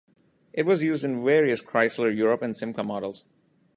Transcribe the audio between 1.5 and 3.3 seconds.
Chrysler Europe and Simca models.